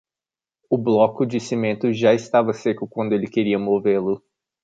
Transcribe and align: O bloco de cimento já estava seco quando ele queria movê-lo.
O 0.67 0.79
bloco 0.79 1.27
de 1.27 1.39
cimento 1.39 1.93
já 1.93 2.11
estava 2.11 2.53
seco 2.53 2.87
quando 2.87 3.13
ele 3.13 3.29
queria 3.29 3.59
movê-lo. 3.59 4.19